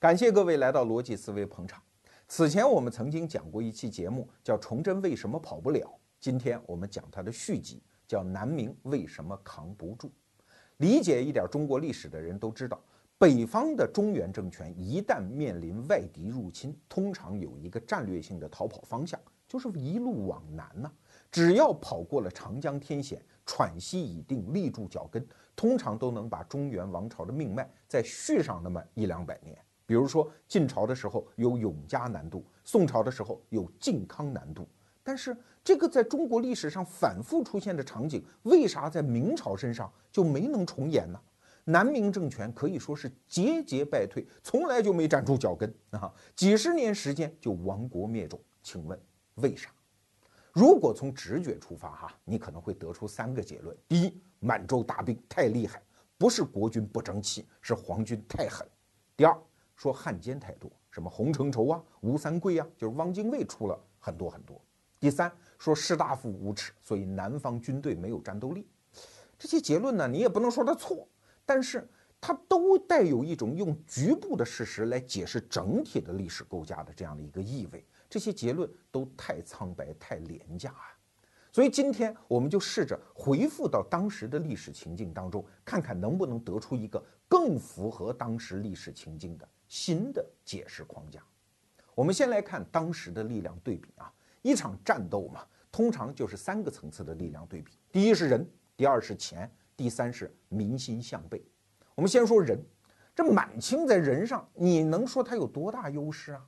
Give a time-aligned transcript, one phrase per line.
[0.00, 1.82] 感谢各位来到逻辑思维捧场。
[2.28, 5.80] 此前我们曾经讲过一期节目，叫《崇祯为什么跑不了》。
[6.20, 10.06] 今天我们讲它的续集，叫《南明为什么扛不住》。
[10.76, 12.80] 理解一点中国历史的人都知道，
[13.18, 19.18] 北方的中原政权一旦面临外敌入侵，通常有一个战略性的逃跑方向，
[19.48, 20.88] 就是一路往南呢。
[21.28, 25.26] 只要跑过了长江天险，喘息已定，立住脚跟，
[25.56, 29.58] 通常都能把中原王朝的命脉再续上那么一两百年。
[29.88, 34.68] 比如说晋朝的时候有永嘉南渡，宋朝的时候有靖康南渡。
[35.02, 41.18] 但是这个在中国历史上反复出现的场景，为啥在明朝身上就没能重演呢？
[41.64, 48.38] 南明政权可以说是节节败退，从来就没站住脚跟啊，几十年时间就亡国灭种。
[48.62, 49.00] 请问
[49.36, 49.70] 为啥？
[50.52, 55.82] 如果从直觉出发，哈，你可能会得出三个结论：第一，满洲大兵太厉害，
[56.18, 58.66] 不是国军不争气，是皇军太狠；
[59.16, 59.34] 第二，
[59.78, 64.56] 说汉奸太多，什么洪承畴啊、吴三桂啊，就是汪精卫出了很多很多；
[64.98, 68.66] 第三，说士大夫无耻，所以南方军队没有战斗力。
[69.38, 71.06] 这些结论呢，你也不能说他错，
[71.46, 71.88] 但是
[72.20, 77.86] 它都带有一种用局部的事实来解释整体的历史构架的这样的一个意味。
[78.10, 80.97] 这些结论都太苍白、太廉价啊！
[81.50, 91.22] 所以今天我们就试着回复到当时的历史情境当中，看看能不能得出一个更符合当时历史情境的新的解释框架。
[91.94, 101.42] 我们先来看当时的力量对比啊，一场战斗嘛，通常就是三个层次的力量对比：第一是人，第二是钱，第三是民心向背。
[101.96, 102.56] 我们先说人，
[103.16, 106.46] 这满清在人上，你能说他有多大优势啊？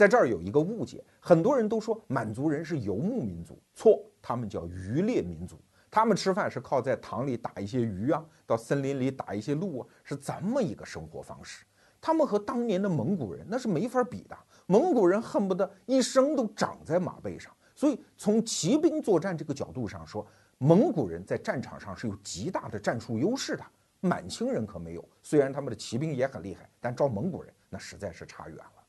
[0.00, 11.66] 在这儿有一个误解，很多人都说满族人是游牧民族，错，他们叫渔猎民族，他们吃饭是靠在塘里打一些鱼啊，到森林里打一些鹿啊，是这么一个生活方式。
[12.00, 14.34] 他们和当年的蒙古人那是没法比的，
[14.64, 23.62] 蒙古人恨不得一生都长在马背上，所以从骑兵作战这个角度上说，蒙古人在战场上是有极大的战术优势的，
[24.00, 25.06] 满清人可没有。
[25.22, 28.79] 虽然他们的骑兵也很厉害，但照蒙古人那实在是差远了。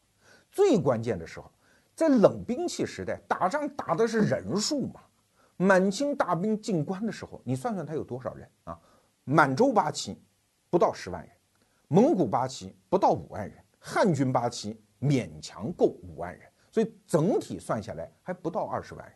[0.51, 1.49] 最关键的时候，
[1.95, 5.01] 在冷兵器时代打仗打的是人数嘛？
[5.57, 8.79] 满清大兵进关的时候，你算算他有多少人啊？
[9.23, 10.19] 满洲八旗
[10.69, 11.31] 不到十万人，
[11.87, 19.15] 蒙古八旗不到五万人，汉军八旗勉强够五万人，所以整体算下来还不到二十万人。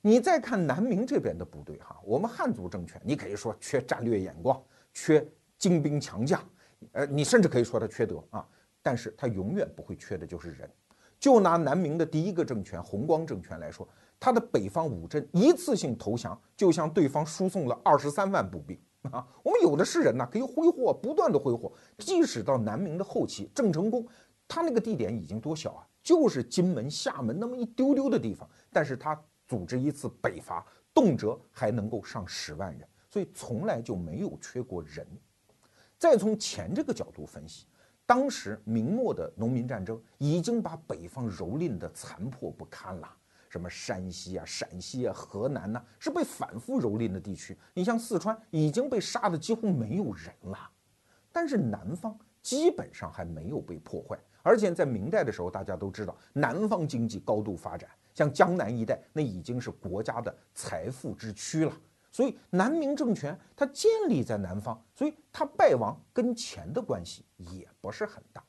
[0.00, 4.60] 你再看南明这边的部队哈，我们汉族政权，你可以说缺战略眼光，
[4.92, 5.24] 缺
[5.58, 6.42] 精兵强将，
[6.92, 8.48] 呃，你甚至可以说他缺德啊。
[8.82, 10.70] 但是他永远不会缺的就是人。
[11.18, 13.88] 就拿南明的第一个政权弘光政权来说，
[14.18, 19.24] 他的北方五镇一次性投降，就向对方输送了二十三万步兵啊！
[19.44, 21.72] 我们有的是人呐，可以挥霍，不断的挥霍。
[21.98, 24.04] 即使到南明的后期，郑成功
[24.48, 29.16] 他那个地点已经多小啊，就是金门、厦门那么一丢丢的地方，但是他
[29.46, 35.06] 组织一次北伐，动辄还能够上十万人，所以从来就没有缺过人。
[35.98, 37.64] 再从钱这个角度分析。
[38.04, 43.08] 当时明末的农民战争已经把北方蹂躏的残破不堪了，
[43.48, 47.56] 什么山西啊、陕西啊、河南呐，是被反复蹂躏的地区。
[47.72, 50.58] 你像四川已经被杀的几乎没有人了，
[51.32, 54.18] 但是南方基本上还没有被破坏。
[54.42, 61.72] 而且在明代的时候，大家都知道南方经济高度发展，像江南一带那已经是国家的财富之区了。
[62.12, 68.44] 所以南明政权它建立在南方，所以它败亡跟钱的关系也不是很大。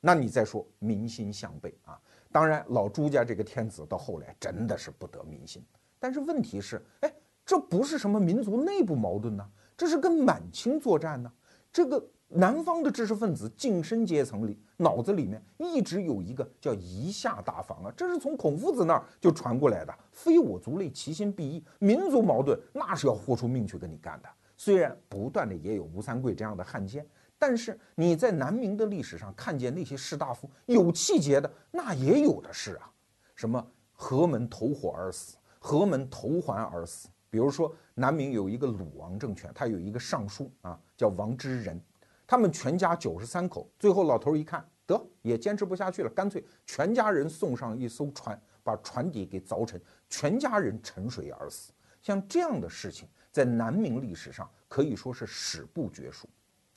[0.00, 1.98] 那你再说民心向背啊，
[2.30, 5.64] 当然老朱家这个天子到后来真的是不得民心。
[5.98, 7.14] 但是问题是，哎，
[7.44, 11.32] 这不是什么民族内部矛盾呢，这是跟满清作战呢，
[11.72, 12.04] 这个。
[12.28, 19.94] 南方的知识分子晋升阶层里，脑子里面一直有一个叫“夷夏大防”啊，这是从孔夫子那儿就传过来的。
[20.10, 21.64] 非我族类，其心必异。
[21.78, 24.28] 民族矛盾那是要豁出命去跟你干的。
[24.56, 27.06] 虽然不断的也有吴三桂这样的汉奸，
[27.38, 32.90] 但是你在南明的历史上看见那些士大夫有气节的，那也有的是啊。
[33.36, 37.08] 什么何门投火而死，何门投环而死。
[37.30, 41.80] 比如说南明有一个鲁王政权，他有一个尚书啊，叫王之仁。
[42.26, 51.72] 他们全家九十三口，最后老头一看，得也坚持不下去了，干脆全家人送上一艘船，把船底给凿沉，全家人沉水而死。
[52.02, 56.28] 像这样的事情，在南明历史上可以说是史不绝书。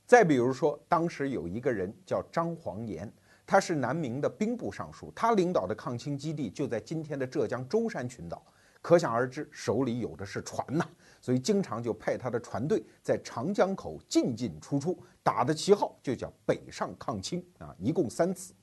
[0.06, 3.12] 再比如说，当时有一个人叫张煌言，
[3.46, 8.44] 他是南明的兵部尚书，他领导的抗清基地就在今天的浙江舟山群岛。
[8.82, 10.88] 可想而知，手里有的是船呐，
[11.22, 18.54] 所以经常就派他的船队在长江口进进出出，打的旗号就叫北上抗清啊，一共三次。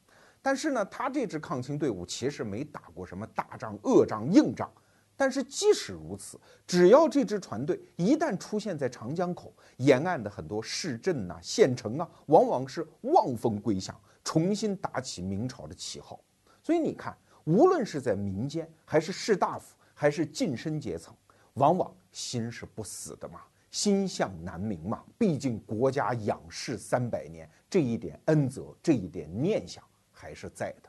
[0.43, 4.70] 但是呢，他这支抗清队伍其实没打过什么大仗、恶仗、硬仗。
[5.19, 16.20] 但是即使如此，只要这支船队一旦出现在长江口沿岸的很多市镇呐、县城啊，往往是望风归降，重新打起明朝的旗号。
[16.62, 21.14] 所以你看，无论是在民间，还是士大夫，还是近身阶层，
[21.56, 25.05] 往往心是不死的嘛，心向南明嘛。
[25.19, 30.88] 毕竟国家养士三百年，这一点恩泽，这一点念想还是在的。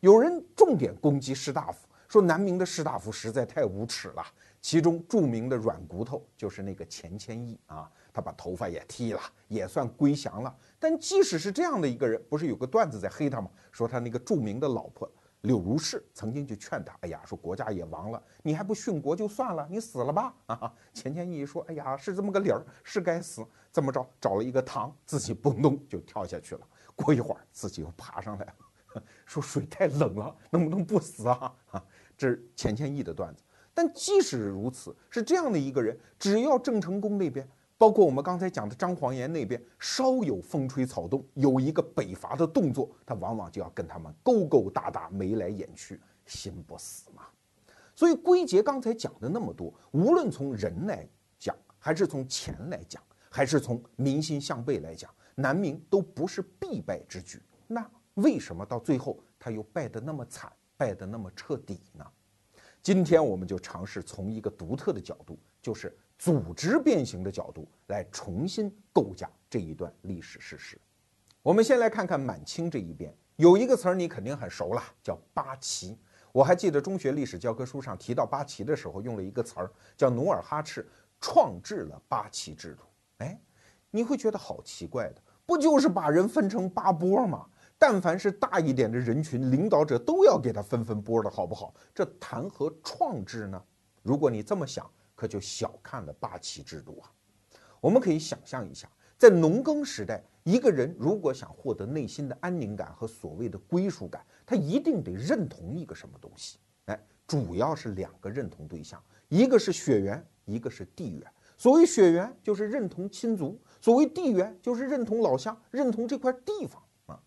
[0.00, 1.86] 有人重点攻击士大夫。
[2.08, 4.22] 说南明的士大夫实在太无耻了，
[4.60, 10.54] 其中著名的软骨头就是那个钱谦益啊，他把头发也剃了，也算归降了。
[10.78, 13.48] 但即使是这样的一个人，不是有个段子在黑他吗？
[13.70, 15.10] 说他那个著名的老婆
[15.42, 20.72] 柳如是曾经就劝他，哎呀，说国家也亡了，你还不殉国就算了，你死了吧啊！
[20.94, 23.44] 钱谦益说，哎呀，是这么个理儿，是该死。
[23.72, 26.60] 这么着，找了一个塘，自己蹦咚就跳下去了。
[26.94, 31.54] 过一会儿，自己又爬上来了， 说水太冷了，能不能不死啊？
[31.70, 31.84] 啊！
[32.16, 33.42] 这是钱谦益的段子，
[33.74, 37.48] 但即使如此，是这样的一个人，只要郑成功那边，
[37.82, 47.24] 包括我们刚才讲的张煌言那边，稍有风吹草动，有一个北伐的动作，他往往就要跟他们勾勾搭搭，眉来眼去，心不死嘛。
[47.92, 51.04] 所以归结刚才讲的那么多，无论从人来
[51.40, 57.42] 讲，还是从钱来讲，还是从民心向背来讲，南明都不是必败之举。
[57.66, 60.52] 那为什么到最后他又败得那么惨？
[60.76, 62.06] 败得那么彻底呢？
[62.80, 70.80] 今天我们就尝试从一个独特的角度，就是组织变形的角度来重新构架这一段历史事实。
[71.42, 75.98] 我们先来看看满清这一边，有一个词儿你肯定很熟了，叫八旗。
[76.30, 80.88] 我还记得中学历史教科书上提到八旗的时候，用了一个词儿叫努尔哈赤
[81.20, 82.84] 创制了八旗制度。
[83.18, 83.36] 哎，
[83.90, 87.44] 你会觉得好奇怪的，不就是把人分成八波吗？
[87.76, 91.74] 但凡是大一点的人群，领导者都要给他分分波的好不好？
[91.92, 93.60] 这谈何创制呢？
[94.04, 94.88] 如果你这么想，
[95.22, 97.12] 可就小看了八旗制度啊。
[97.80, 106.58] 我们可以想象一下，在农耕时代，一个人如果想获得内心的安宁感和所谓的归属感，他一定得认同一个什么东西？
[106.86, 111.32] 哎，主要是两个认同对象，一个是血缘，一个是地缘。
[111.56, 117.22] 所谓血缘，就是认同亲族；所谓地缘，就是认同老乡，认同这块地方啊。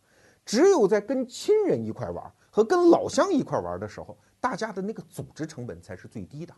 [0.46, 6.54] 只有在跟亲人一块玩和跟老乡一块玩的时候，大家的那个组织成本才是最低的，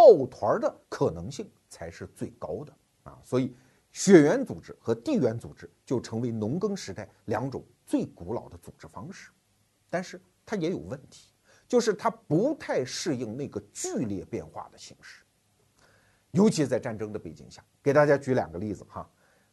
[0.00, 3.18] 抱团的可能性才是最高的啊！
[3.22, 3.54] 所以，
[3.92, 9.30] 血缘组织和地缘组织就成为农耕时代两种最古老的组织方式。
[9.90, 11.34] 但是它也有问题，
[11.68, 15.22] 就是它不太适应那个剧烈变化的形式，
[16.30, 17.62] 尤其在战争的背景下。
[17.82, 19.06] 给大家举两个例子哈。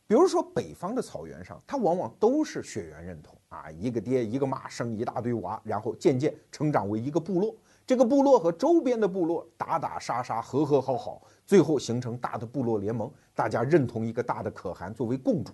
[0.07, 7.53] 比如说，北方的草原上，它往往都是血缘认同啊，一个爹一个妈生一大堆娃，然后渐渐成长为一个部落。
[7.87, 15.53] 这个部落和周边的部落打打杀杀，和和好好，最后形成大的部落联盟，大家认同一个大的可汗作为共主。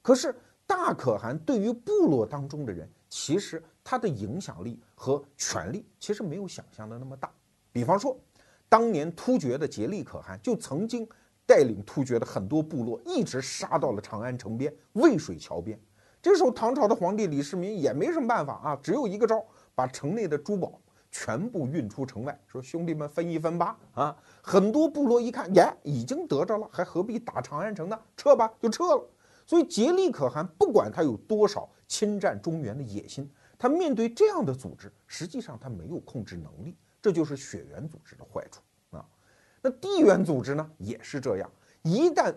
[0.00, 0.32] 可是
[0.64, 7.28] 大可汗对于部落当中的人，其实他的影响力和权力其实没有想象的那么大。
[7.72, 8.16] 比方说，
[8.68, 11.06] 当年突厥的颉利可汗就曾经。
[11.44, 15.78] 带领突厥的很多部落一直杀到了长安城边渭水桥边。
[16.22, 20.80] 这时候，唐朝的皇帝李世民也没什么办法啊，只有一个招，把城内的珠宝
[21.12, 28.00] 全部运出城外，说：“兄弟们分一分吧！”啊，很多部落一看，耶，已经得着了，还何必打长安城呢？
[28.16, 29.08] 撤吧，就撤了。
[29.46, 38.62] 所以，竭力可汗不管他有多少侵占中原的野心，他面对这样的组织，实际上他没有控制能力，这就是血缘组织的坏处
[38.96, 39.04] 啊。
[39.60, 41.50] 那地缘组织呢，也是这样。
[41.82, 42.34] 一旦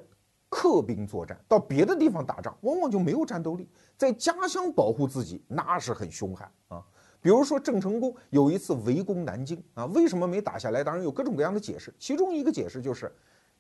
[0.50, 3.70] 客兵作战，到别的地方打仗，往往就没有战斗力。
[3.96, 6.84] 在家乡保护自己，那是很凶悍啊。
[7.26, 10.84] 比如说郑成功有一次围攻南京啊，为什么没打下来？
[10.84, 11.92] 当然有各种各样的解释。
[11.98, 13.12] 其中一个解释就是，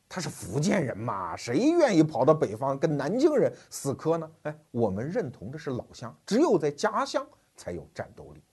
[0.07, 4.31] 他是福建人嘛，谁愿意跑到北方跟南京人死磕呢？
[4.43, 8.43] 哎，我们认同的是老乡，只有在家乡才有战斗力。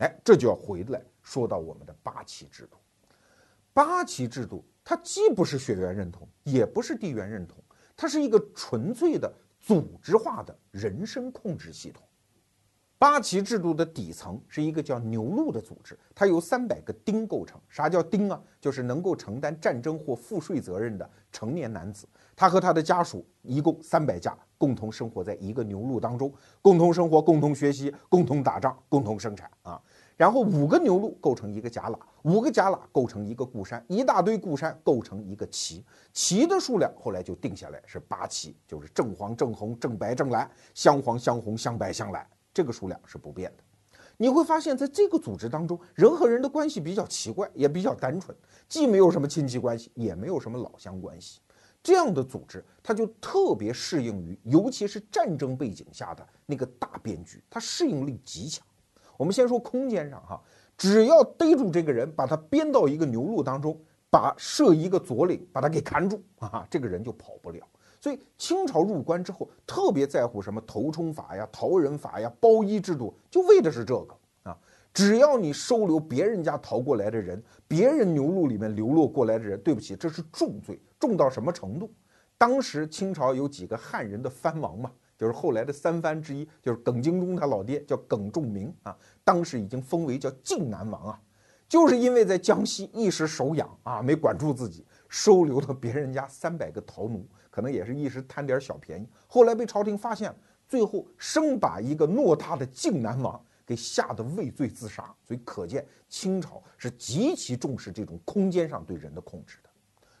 [0.00, 2.76] 哎，这就要回来说到我们的八旗制度。
[3.72, 7.56] 八旗制度，它既不是血缘认同，也不是地缘认同，
[7.96, 12.02] 它是一个纯粹的组织化的人身控制系统。
[12.98, 17.60] 八旗制度的底层是一个叫牛录的组织，它由三百个丁构成。
[17.68, 18.40] 啥叫丁啊？
[18.60, 22.08] 就是能够承担战争或赋税责任的成年男子。
[22.34, 29.80] 他和他的家属一共三百家，共同生活在一个牛录当中，共同生活，共同学习，共同打仗，共同生产啊。
[30.16, 42.26] 然后五个牛录构成一个甲喇，五个甲喇构成一个固山，一大堆固山构成一个旗，旗的数量后来就定下来是八旗，就是正黄、正红、正白、正蓝，镶黄、镶红、镶白、镶蓝，
[42.58, 43.62] 这个数量是不变的。
[44.16, 48.36] 你会发现在这个组织当中，人和人的关系比较奇怪，也比较单纯，
[48.68, 51.38] 既没有什么亲戚关系，也没有什么老乡关系。
[51.84, 58.66] 这样的组织，它就特别适应于，尤其是战争背景下的那个大变局，它适应力极强。
[59.16, 60.42] 我们先说空间上哈，
[60.76, 67.64] 只要逮住这个人，把他编到一个牛录当中，把设一个左领，把他给砍住啊，这个人就跑不了。
[68.00, 74.58] 所以清朝入关之后，特别在乎什么投冲法呀、逃人法呀、包衣制度，就为的是这个啊。
[74.92, 81.90] 只要你收留别人家逃过来的人，别人牛录里面流落过来的人，对不起，这是重罪，重到什么程度？
[82.36, 84.90] 当时清朝有几个汉人的藩王嘛。
[85.16, 91.20] 就是后来的三藩之一，就是耿精忠他老爹叫耿仲明啊，当时已经封为叫靖南王啊，
[91.68, 97.26] 就是因为在江西一时手痒啊，没管住自己，收留了别人家三百个逃奴，
[97.58, 100.36] 可能也是一时贪点小便宜，后来被朝廷发现了，
[100.68, 109.68] 最后生把一个偌大的靖南王给吓得畏罪自杀，所以可见清朝是极其重视这种空间上对人的控制的，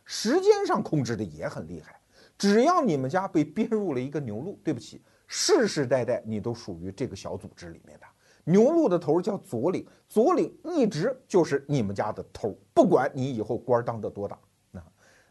[0.04, 2.00] 时间上控制的也很厉害。
[2.36, 8.06] 只要你们家被编入了一个牛录，对不起，世世代代你都属于这个小组织里面的
[8.42, 14.36] 牛录的头叫左领，左领一直就是你们家的头，不管你以后官当得多大。
[14.72, 14.82] 那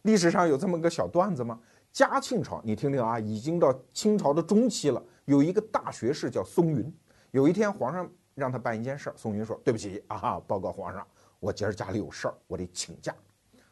[0.04, 1.60] 历史上有这么个小段子吗？
[1.98, 6.94] 嘉庆朝，你听听啊，已经到清朝的中期了，有一个大学士叫松云，
[7.32, 11.04] 有一天皇上让他办一件事儿，松云说：“对不起啊， 报告皇上，
[11.40, 13.16] 我今儿家里有事儿，我得请假。”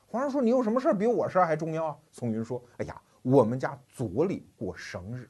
[0.09, 5.29] 皇上说：“你有什么事儿比我事儿还重要啊？”松云说：“哎呀。”我们家左里过生日，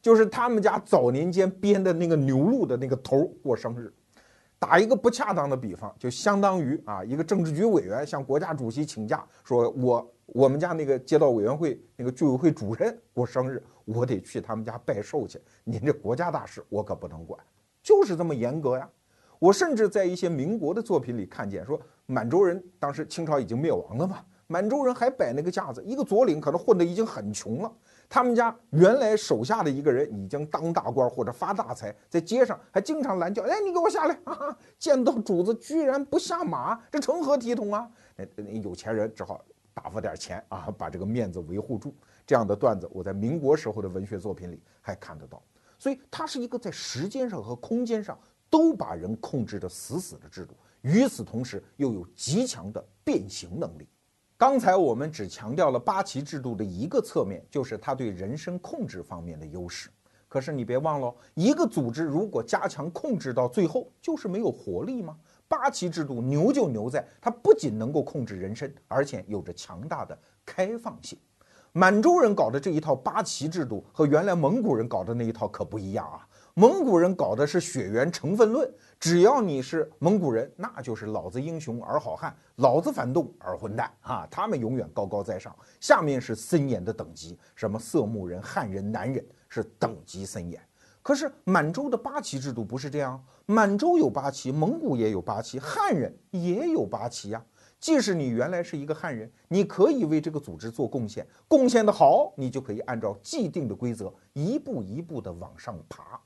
[0.00, 3.92] 就是他们家早年间编的那个牛录的那个头过生日。
[4.58, 15.38] 打一个不恰当的比方，就相当于啊，一个政治局委员向国家主席请假，说我我们家那个街道委员会那个居委会主任过生日，我得去他们家拜寿去。
[15.62, 17.38] 您这国家大事我可不能管，
[17.82, 18.88] 就是这么严格呀。
[19.38, 24.24] 我甚至在一些民国的作品里看见，说满洲人当时清朝已经灭亡了嘛。
[24.46, 27.72] 满洲人还摆那个架子，一个左领可能混得已经很穷了，
[28.08, 34.18] 他们家原来手下的一个人已经当大官或者发大财，在街上还经常拦轿，哎，你给我下来！
[34.24, 34.56] 啊！
[34.78, 37.90] 见到主子居然不下马，这成何体统啊？
[38.16, 39.42] 那那有钱人只好
[39.74, 41.94] 打发点钱啊，把这个面子维护住。
[42.26, 45.42] 这样的段子我在民国时候的文学作品里还看得到，
[45.78, 53.88] 所以它是一个在时间上和空间上都把人控制得死死的制度，与此同时又有极强的变形能力。
[54.36, 59.88] 刚才我们只强调了八旗制度的一个侧面，就是它对人身控制方面的优势。
[60.28, 65.16] 可是你别忘了，一个组织如果加强控制到最后，就是没有活力吗？
[65.52, 71.18] 八旗制度牛就牛在它不仅能够控制人身，而且有着强大的开放性。
[71.72, 76.26] 满洲人搞的这一套八旗制度和原来蒙古人搞的那一套可不一样啊。
[76.54, 84.26] 蒙古人搞的是血缘成分论，只要你是蒙古人，那就是老子英雄儿好汉，老子反动儿混蛋啊！
[84.30, 90.58] 他们永远高高在上，下面是森严的等级，什么色目人、汉人、男人是等级森严。
[91.00, 97.44] 可是满洲的八旗制度不是这样，满洲有八旗，蒙古也有八旗，汉人也有八旗呀。
[97.78, 106.18] 即使你原来是一个汉人，你可以为这个组织做贡献，贡献的好，你就可以按照既定的规则一步一步的往上爬。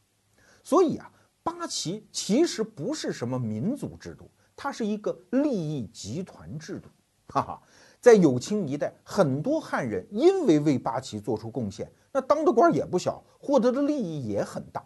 [0.62, 1.10] 所以啊，
[1.42, 6.88] 八旗其实不是什么民族制度，它是一个利益集团制度。
[7.28, 7.60] 哈哈，
[8.00, 14.84] 在有清一代，很多汉人因为为八旗做出贡献，那当的官也不小，获得的利益也很大。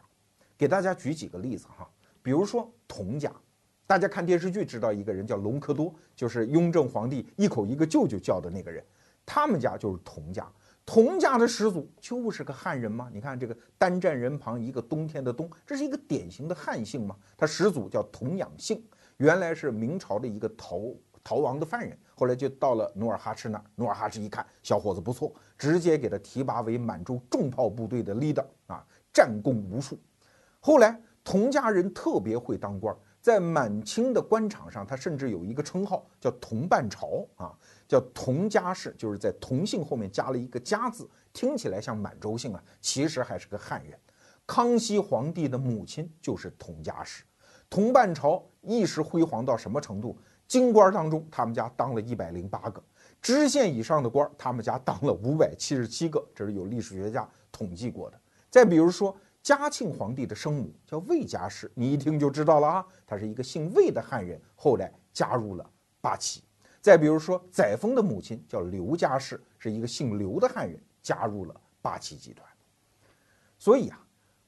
[0.57, 1.91] 给大家举几个例子哈，
[2.23, 3.33] 比如说佟家，
[3.87, 8.85] 大家看电视剧知道一个人叫隆科多，就是雍正皇帝一口一个舅舅叫的那个人，
[9.25, 10.47] 他们家就是佟家。
[10.87, 13.09] 佟家的始祖就是个汉人吗？
[13.13, 17.17] 你看这个单站人旁一个冬天的冬，这是一个典型的汉姓吗？
[17.37, 18.83] 他始祖叫佟养性，
[19.19, 20.81] 原来是明朝的一个逃
[21.23, 23.65] 逃亡的犯人，后来就到了努尔哈赤那儿。
[23.77, 29.97] 努尔哈赤一看小伙子不错，直接给他提拔为满洲重炮部队的 leader 啊，战功无数。
[30.59, 37.53] 后来佟家人特别会当官，在满清的官场上，他甚至有一个称号叫佟半朝啊。
[37.87, 43.99] 叫佟家氏，就是在佟姓后面加了一个家字，听起来像满洲姓啊，其实还是个汉人。
[44.47, 47.25] 康熙皇帝的母亲就是佟家氏，
[47.69, 50.17] 佟半朝一时辉煌到什么程度？
[50.47, 52.81] 京官当中，他们家当了一百零八个；
[53.21, 58.21] 知县以上的官，他们家当了五百七十七个，这是有历史学家统计过的。
[58.49, 65.71] 再比如说，嘉庆皇帝的生母叫魏佳氏，你一听就知道了啊，她是一个姓魏的汉人，后来加入了
[66.01, 66.43] 八旗。
[66.83, 72.47] 再比如说，载沣的母亲叫刘佳氏，是一个姓刘的汉人，加入了八旗集团。
[73.59, 74.03] 所以啊，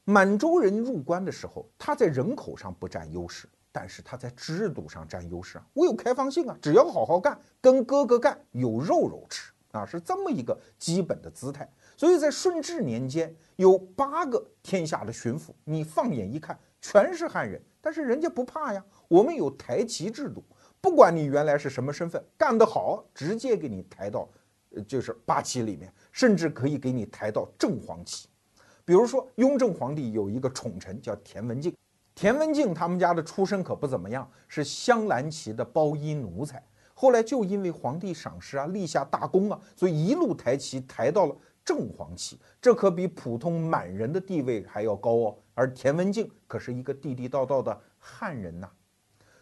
[0.05, 5.67] 满洲人入关的时候，他在人口上不占优势，但是他在制度上占优势啊。
[5.75, 11.69] 我有开放性啊，只要好好干，跟哥哥干，有肉肉吃啊，是这么一个基本的姿态。
[11.97, 18.85] 所以在顺治年间，有八个天下的巡抚，你放眼一看，全是汉人，但是人家不怕呀。
[19.09, 20.43] 我们有抬旗制度，
[20.81, 24.29] 不管你原来是什么身份，干得好，直接给你抬到，
[24.87, 28.29] 就是八旗里面，甚至可以给你抬到正黄旗。
[28.85, 31.75] 比如说，雍正皇帝有一个宠臣叫田文镜，
[32.15, 36.63] 田文镜他们家的出身可不怎么样，是镶蓝旗的包衣奴才。
[37.03, 41.37] 后来就因为皇帝赏识啊，立下大功啊，所以一路抬旗抬到了。
[41.65, 45.37] 正黄旗，这可比普通满人的地位还要高哦。
[45.53, 48.71] 而田文镜可是一个地地道道的汉人呐。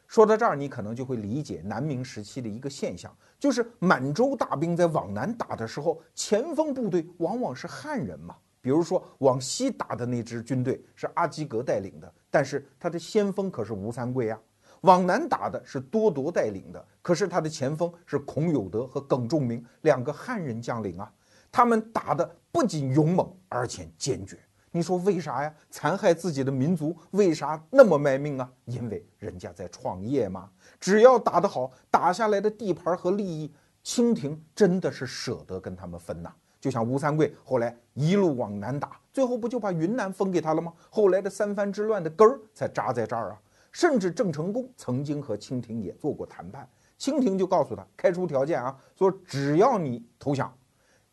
[0.07, 8.35] 说到这儿，你可能就会理解南明时期的一个现象，就是满洲大兵在往南打的时候，前锋部队往往是汉人嘛。
[8.63, 14.41] 比如说往西打的那支军队是阿基格带领的，但是他的先锋可是吴三桂啊。
[14.83, 21.13] 往南打的是多铎带领的，可是他的前锋是孔有德和耿仲明两个汉人将领啊。
[21.53, 24.39] 他们打的不仅勇猛，而且坚决。
[24.73, 25.53] 你说为啥呀？
[25.69, 28.49] 残害自己的民族，为啥那么卖命啊？
[28.67, 30.49] 因为人家在创业嘛。
[30.79, 36.33] 只要打得好，打下来的地盘和利益，清廷真的是舍得跟他们分呐。
[36.61, 40.73] 就像吴三桂后来一路往南打，最后不就把云南分给他了吗？
[40.89, 43.41] 后来的三藩之乱的根儿才扎在这儿啊。
[43.73, 50.53] 甚至郑成功曾经和清廷也做过谈判，清廷就告诉他开出条件啊，说只要你投降。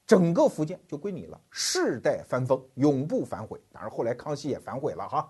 [0.05, 3.61] 整个福建就归你了，世代翻封，永不反悔。
[3.73, 5.29] 当然，后来康熙也反悔了哈。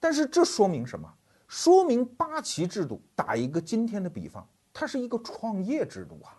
[0.00, 1.08] 但是这说明什么？
[1.46, 6.34] 说明八旗制度，打一个今天的比方，它是一个创业制度啊。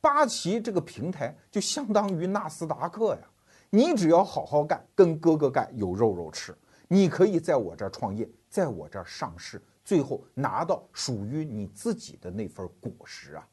[0.00, 3.28] 八旗这个平台就相当于纳斯达克呀。
[3.70, 6.56] 你只要好好干，跟哥哥干，有肉肉吃，
[6.86, 13.48] 你可以在我这儿创业，在我这儿上市，最后拿到属于你自己的那份果实啊。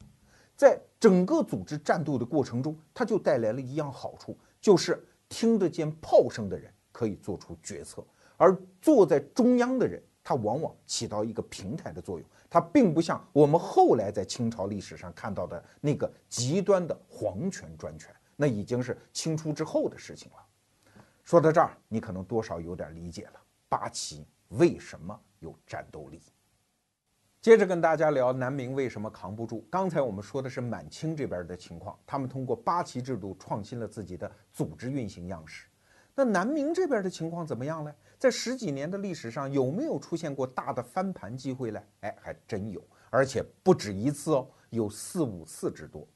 [0.56, 8.02] 在整个组织战斗的过程中，它就带来了一样好处，就是听得见炮声的人可以做出决策，
[8.36, 12.26] 而坐在中央的人，他往往起到一个平台的作用。
[12.48, 20.36] 他并不像我们后来在清朝历史上看到的那个极端的皇权专权，那已经是清初之后的事情了。
[21.22, 26.20] 说到这儿，你可能多少有点理解了八旗为什么有战斗力。
[27.40, 29.64] 接着跟大家聊南明为什么扛不住。
[29.70, 35.68] 刚才我们说的是满清这边的情况，他们通过八旗制度创新了自己的组织运行样式。
[36.14, 37.94] 那南明这边的情况怎么样呢？
[38.18, 41.80] 在十几年的历史上，有没有出现过大的翻盘机会呢？
[42.00, 46.08] 哎，还真有，而且不止一次哦，有四五次之多。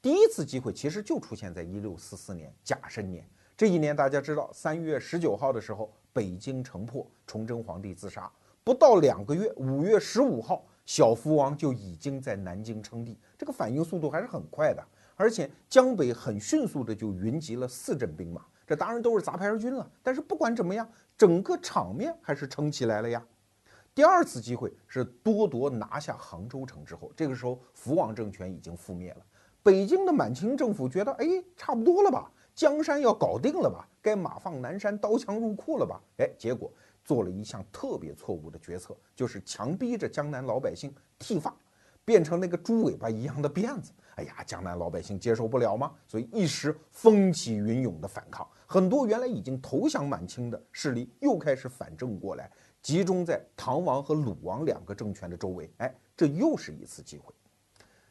[0.00, 3.28] 第一次机会其实就出现在一六四四年甲申年
[3.62, 8.28] 这一年，大家知道三月十九号的时候，北京城破，崇祯皇帝自杀，
[8.64, 10.66] 不到两个月，五月十五号。
[10.84, 19.88] 小福王就已经在南京称帝，这个反应速度还是很快的，而且江北很迅速的就云集了四镇兵马，这当然都是杂牌军了。
[20.02, 23.24] 但是不管怎么样，整个场面还是撑起来了呀。
[23.94, 29.24] 第二次机会是多铎拿下杭州城之后，这个时候福王政权已经覆灭了，
[29.62, 31.24] 北京的满清政府觉得，哎，
[31.56, 36.00] 差不多了吧，江山要搞定了吧，该马放南山，刀枪入库了吧？
[36.18, 36.72] 哎，结果。
[37.04, 41.52] 做了一项特别错误的决策，就是强逼着江南老百姓剃发，
[42.04, 43.90] 变成那个猪尾巴一样的辫子。
[44.14, 45.92] 哎呀，江南老百姓接受不了吗？
[46.06, 52.48] 所以一时风起云涌的反抗，很多原来已经投降满清的势力又开始反正过来，
[52.80, 55.68] 集中在唐王和鲁王两个政权的周围。
[55.78, 57.34] 哎，这又是一次机会。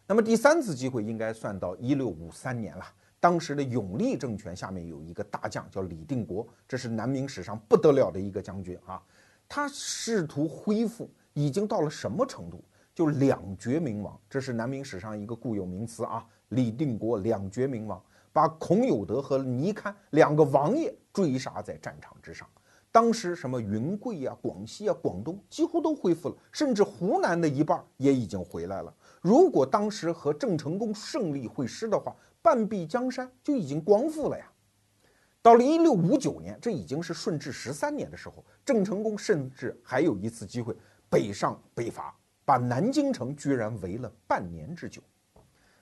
[0.06, 2.86] 那么第三次机会应该算到一六五三年了。
[3.22, 9.00] 当时的永历政权下面有一个大将叫李定国，这是南明史上不得了的一个将军啊。
[9.48, 12.64] 他试图恢复，已经到了什么程度？
[12.96, 16.26] 就两绝明王，这是南明史上一个固有名词啊。
[16.50, 18.04] 李定国两绝明王，
[18.34, 22.48] 把孔有德和倪堪两个王爷追杀在战场之上。
[22.92, 28.94] 当时什么云贵啊、广西啊、广东几乎都恢复了，甚至湖南的一半也已经回来了。
[29.22, 34.52] 如果当时和郑成功胜利会师的话，半壁江山就已经光复了呀！
[35.42, 40.76] 到了一六五九年，这已经是顺治十三年的时候，郑成功甚至还有一次机会
[41.10, 45.02] 北上北伐，把南京城居然围了半年之久。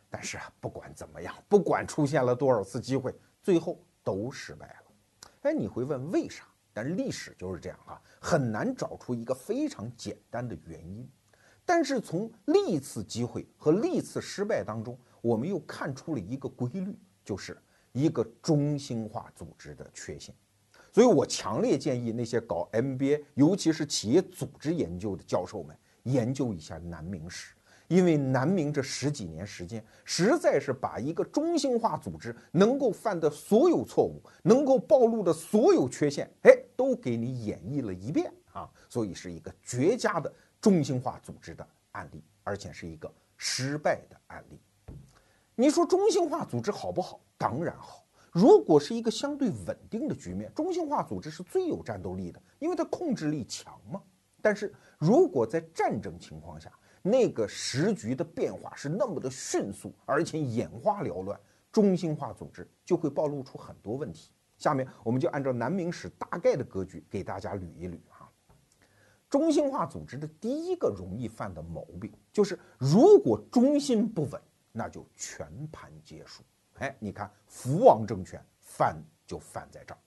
[0.09, 5.29] 但是啊，不管怎么样，不管出现了多少次机会，最后都失败了。
[5.41, 6.45] 哎，你会问为啥？
[6.73, 11.09] 但历史就是这样啊，很难找出一个非常简单的原因。
[11.65, 17.57] 但是从历次机会和历次失败当中，我们又看出了一个规律，就是
[17.91, 20.33] 一个中心化组织的缺陷。
[20.91, 27.53] 所以我强烈建议那些搞 MBA，尤其是企业组织研究的教授们，研究一下南明史。
[27.87, 38.69] 因为南明这十几年时间，实在是把一个中心化组织能够犯的所有错误，能够暴露的所有缺陷，哎，都给你演绎了一遍啊！
[38.87, 44.59] 所以是一个绝佳的中心化组织的案例，而且是一个失败的案例。
[45.59, 47.19] 你说中心化组织好不好？
[47.37, 48.05] 当然好。
[48.31, 54.01] 如果是一个相对稳定的局面，中心化组织是最有战斗力的，因为它控制力强嘛。
[54.41, 61.37] 但是如果在战争情况下，那个时局的变化是那么的迅速，而且眼花缭乱，
[61.73, 64.31] 中心化组织就会暴露出很多问题。
[64.57, 68.31] 下面我们就按照南明史大概的格局给大家捋一捋哈。
[69.29, 76.43] 中心化组织的第一个容易犯的毛病就是，如果中心不稳，那就全盘皆输。
[76.79, 79.97] 哎，你看福王政权犯就犯在这儿。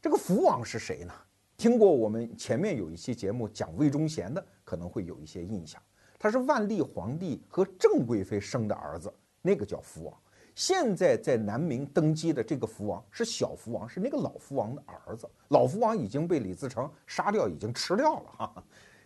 [0.00, 1.14] 这个福王是谁呢？
[1.56, 5.80] 听过我们前面有一期节目讲魏忠贤的，可能会有一些印象。
[6.18, 10.14] 他是万历皇帝和郑贵妃生的儿子，那个叫福王。
[10.54, 15.28] 现在在南明登基的这个福王是小福王，是那个老福王的儿子。
[15.48, 18.64] 老福王已经被李自成杀掉，已经吃掉了哈。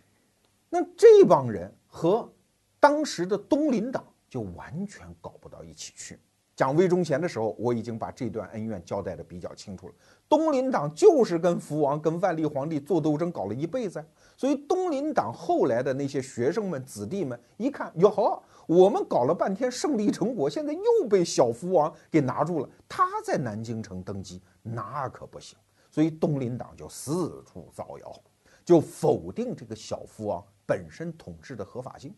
[0.69, 2.31] 那这帮人和
[2.79, 6.19] 当时的东林党就完全搞不到一起去。
[6.55, 9.93] 讲魏忠贤的时候，我已经把这段恩怨交代的比较清楚了。
[10.27, 14.05] 东林党就是跟福王、跟万历皇帝做斗争，搞了一辈子。
[14.35, 22.69] 所以东林党后来的那些学生们、子弟们一看，哟呵，我们搞了半天胜利成果，现在又被小福王给拿住了。
[22.89, 25.57] 他在南京城登基，那可不行。
[25.89, 28.21] 所以东林党就四处造谣，
[28.65, 32.13] 就否定这个小福王本身统治的合法性！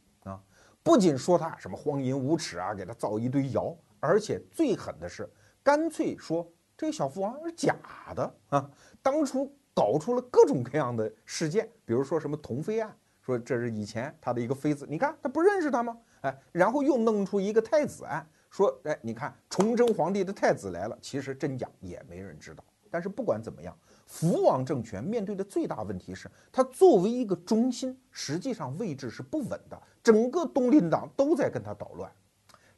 [0.84, 3.76] 不仅说他什么荒淫无耻啊，给他造一堆谣。
[4.04, 5.30] 而且最狠的是，
[5.62, 7.76] 干脆说这个小福王是假
[8.16, 8.68] 的啊！
[9.00, 15.96] 当初搞出了各种各样的事件，比如说什么童妃案，说这是以前他的一个妃子，你看他不认识他吗？
[16.22, 22.64] 哎，然后又弄出一个太子案，说哎，你看崇祯皇帝的太子来了，其实真假也没人知道。
[22.92, 23.76] 但是不管怎么样，
[24.06, 32.12] 福王政权面对的最大问题是，他作为一个中心，实际上位置是不稳的，整个东林党都在跟他捣乱。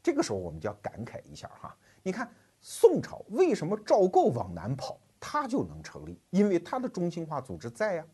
[0.00, 6.20] 这个时候我们就要感慨一下哈，你看宋朝为什么赵构往南跑，他就能成立？
[6.30, 8.06] 因为他的中心化组织在呀，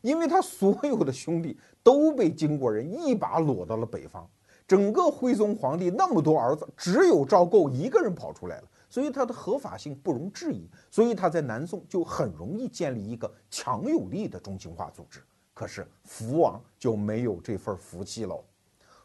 [0.00, 4.28] 因为他所有的兄弟都被金国人一把裸到了北方，
[4.66, 15.18] 整个徽宗皇帝那么多儿子，只有赵构一个人跑出来了，所以他的合法性不容置疑，所以他在南宋就很容易建立一个强有力的中心化组织。
[15.54, 18.44] 可是福王就没有这份福气喽，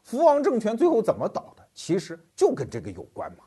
[0.04, 1.66] 福王政权最后怎么倒的？
[1.74, 3.46] 其实就跟这个有关嘛。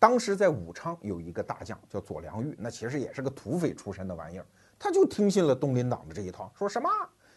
[0.00, 4.46] 当时在武昌有一个大将叫左良玉，那其实也是个土匪出身的玩意儿，
[4.80, 6.90] 他就听信了东林党的这一套，说什么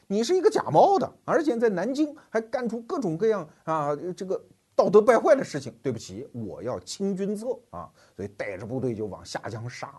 [0.08, 4.44] 你是一个假冒的，而且在南京还干出各种各样啊这个
[4.76, 5.74] 道德败坏的事情。
[5.82, 9.94] 对不起，我要清君侧啊，所以带着部队就往下江杀。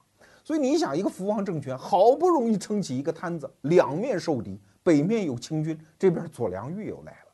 [0.45, 7.33] 所以你想，一个福王政权好不容易撑起一个摊子，两面受敌，北面有清军，这边左良玉又来了。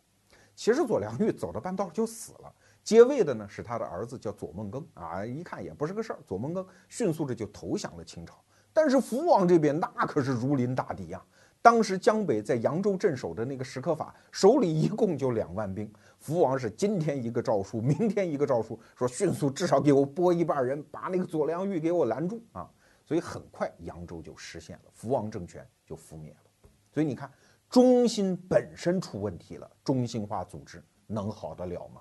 [0.54, 2.52] 其实左良玉走到半道就死了。
[2.82, 6.18] 接位的呢是他的儿子，叫左梦庚啊，一看也不是个事儿。
[6.26, 8.34] 左梦庚迅速的就投降了清朝。
[8.72, 11.22] 但是福王这边那可是如临大敌呀。
[11.62, 22.68] 当时江北在扬州镇守的那个史可法手里一共就两万兵，福王是今天一个诏书，明天一个诏书，说迅速至少给我拨一半人，把那个左良玉给我拦住啊。
[23.04, 26.70] 所以很快扬州就实现了，福王政权就覆灭了。
[26.92, 27.30] 所以你看，
[27.70, 32.00] 中心本身出问题了，中心化组织能好得了吗？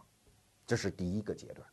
[0.65, 1.67] 这是第一个阶段，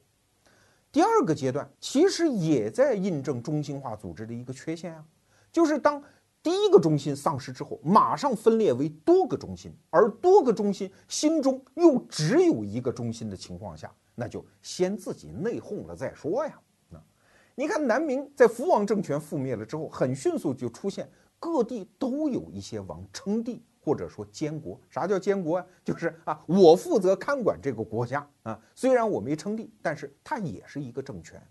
[0.91, 5.05] 第二个阶段其实也在印证中心化组织的一个缺陷啊，
[5.53, 6.03] 就是当
[6.43, 16.61] 第一个中心丧失之后，马上分裂为多个中心，而多个中心心中又只有一个中心的情况下，那就先自己内讧了再说呀。
[16.89, 17.03] 那
[17.55, 23.63] 你看南明在福王政权覆灭了之后，很迅速就出现各地都有一些王称帝。
[23.81, 25.67] 或者说监国，啥叫监国啊？
[25.83, 28.61] 就是啊，我负责看管这个国家啊。
[28.75, 31.43] 虽然我没称帝，但是它也是一个政权。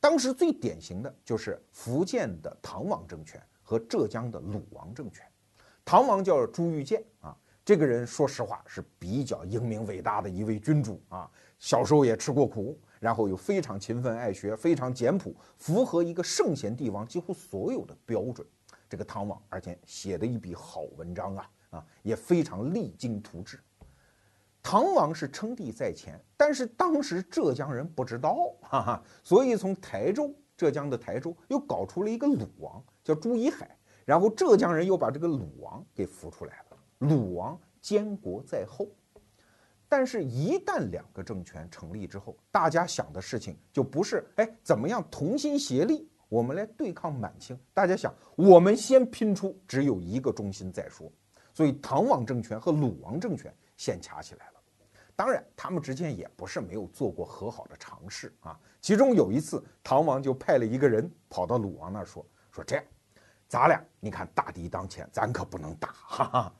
[0.00, 5.22] 当时最典型的就是福建的唐王政权和浙江的鲁王政权。
[5.84, 11.30] 唐王叫朱玉建啊，这个人说实话是比较英明伟大的一位君主啊。
[11.58, 18.46] 小时候也吃过苦，然后又非常勤奋爱学，非常简朴，符合一个圣贤帝王几乎所有的标准。
[18.88, 23.60] 这个唐王，而且写的一笔好文章啊啊，也非常励精图治。
[24.62, 38.88] 唐王是称帝在前，但是当时浙江人不知道，哈哈，所以从台州，浙江的台州又搞出了一个鲁王，叫朱一海，然后浙江人又把这个鲁王给扶出来了，鲁王监国在后。
[39.88, 47.58] 但是，一旦两个政权成立之后，大家想的事情就不是哎怎么样同心协力，我们来对抗满清。
[47.72, 51.10] 大家想，我们先拼出只有一个中心再说。
[51.54, 54.57] 所以，唐王政权和鲁王政权先掐起来了。
[55.18, 58.56] 当然，他们之间也不是没有做过和好的尝试啊。
[58.80, 62.84] 其中有一次，唐王就派了一个人跑到鲁王那儿说：“说这样，
[63.48, 66.54] 咱俩你看大敌当前，咱可不能打，哈哈。”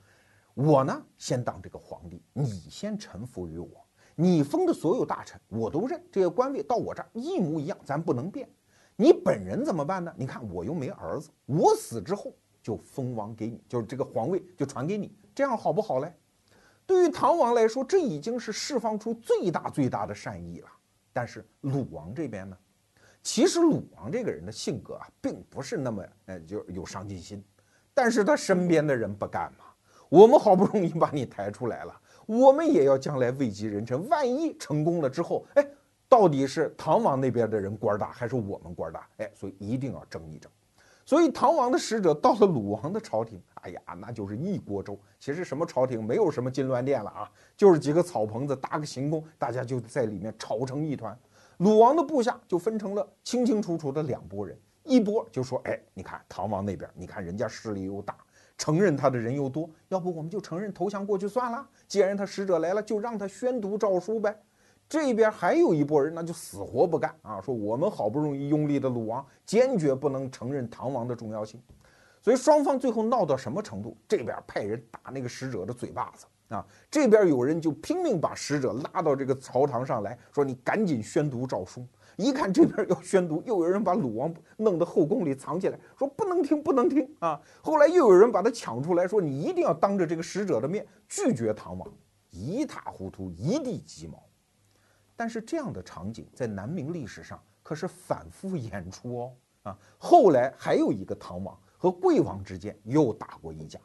[0.54, 3.86] 我呢，先当这个皇帝，你先臣服于我。
[4.16, 6.04] 你封的所有大臣，我都认。
[6.10, 8.50] 这些官位到我这儿一模一样，咱不能变。
[8.96, 10.12] 你本人怎么办呢？
[10.16, 16.12] 你看我又没儿子，我死之后就封王给你，就是这个皇位就传给你，这样好不好嘞？
[16.88, 20.68] 对于唐王来说，这已经是释放出最大最大的善意了。
[21.12, 22.56] 但是鲁王这边呢，
[23.22, 27.44] 其实鲁王这个人的性格啊，并不是那么呃就有上进心，
[27.92, 29.66] 但是他身边的人不干嘛。
[30.08, 34.08] 我们好不容易把你抬出来了，我们也要将来位极人臣。
[34.08, 35.68] 万一成功了之后，哎，
[36.08, 39.06] 到底是唐王那边的人官大，还是我们官大？
[39.18, 40.50] 哎，所以一定要争一争。
[41.08, 44.94] 所以唐王的使者到了鲁王的朝廷，哎呀，那就是一锅粥。
[45.18, 51.18] 其实什么朝廷，没有什么金銮殿了啊，就是几个草棚子搭个行宫，大家就在里面吵成一团。
[51.56, 58.14] 鲁王的部下就分成了清清楚楚的两拨人，一波就说，哎，你看唐王那边，你看人家势力又大。
[58.58, 61.66] 承认他的人又多，要不我们就承认投降过去算了。
[61.86, 64.38] 既然他使者来了，就让他宣读诏书呗。
[64.88, 71.60] 这边还有一拨人，那就死活不干啊，说我们好不容易拥立的鲁王，坚决不能承认唐王的重要性。
[72.22, 73.96] 所以双方最后闹到什么程度？
[74.08, 87.40] 这边派人打那个使者的嘴巴子啊，这边有人就拼命把使者拉到这个朝堂上来说：“你赶紧宣读诏书。”一看这边要宣读，又有人把鲁王弄到后宫里藏起来，说不能听，不能听啊！
[87.62, 91.88] 后来又有人把他抢出来，说你一定要当着这个使者的面拒绝唐王，
[92.30, 94.20] 一塌糊涂，一地鸡毛。
[95.18, 99.32] 但是这样的场景在南明历史上可是反复演出哦
[99.64, 99.78] 啊！
[99.98, 103.80] 后来还有一个唐王和贵王之间又打过一架，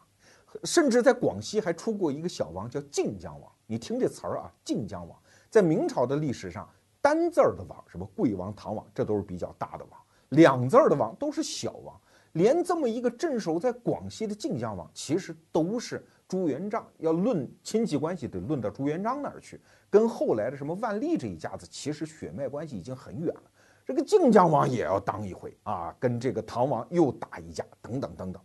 [0.64, 3.52] 甚至在广西还出过一个小王叫晋江王。
[3.66, 5.20] 你听这词儿啊，晋江王
[5.50, 6.70] 在明朝的历史上。
[7.02, 12.00] 单字儿的王，什么贵王、唐王，这都是比较大的王；两字儿的王都是小王。
[12.32, 23.44] 连这么一个镇守在广西的晋江王，其实都是朱元璋要论亲戚关系，得论到朱元璋那儿去，跟后来的什么万历这一家子，其实血脉关系已经很远了。
[23.86, 28.42] 这个靖江王也要当一回啊，跟这个唐王又打一架，等等等等。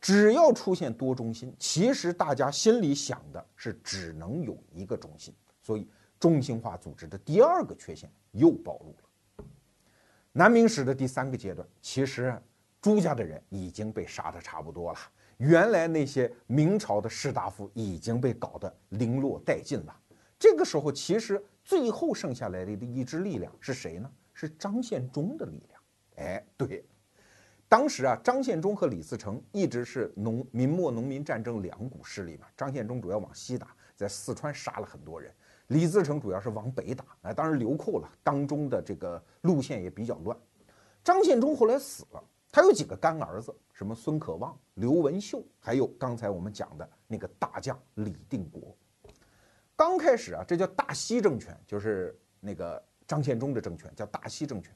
[0.00, 5.32] 只要出现多中心，其实大家心里想的是只能有一个中心，
[5.62, 5.88] 所以。
[6.18, 9.44] 中心化组织的第二个缺陷又暴露了。
[10.30, 12.40] 南明史的第三个阶段，其实
[12.80, 14.98] 朱家的人已经被杀的差不多了。
[15.38, 19.96] 原来那些明朝的士大夫已经被搞得零落殆尽了。
[20.38, 24.10] 这个时候，其实最后剩下来的一支力量是谁呢？
[24.34, 25.80] 是张献忠的力量。
[26.16, 26.84] 哎，对，
[27.68, 32.46] 当时啊，张献忠和李自成一直是农明末农民战争两股势力嘛。
[32.56, 35.32] 张献忠主要往西打，在四川杀了很多人。
[35.68, 40.36] 李自成主要是往北打，哎，当然流寇了，当中的这个路线也比较乱。
[41.04, 48.76] 张献忠后来死了，他有几个干儿子，什么孙可望、刘文秀，还有刚才我们讲的那个大将李定国。
[49.74, 54.72] 刚开始啊，这叫大西政权，就是那个张献忠的政权，叫大西政权。